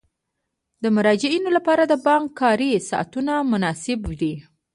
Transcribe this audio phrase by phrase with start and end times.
[0.83, 4.33] د مراجعینو لپاره د بانک کاري ساعتونه مناسب دي.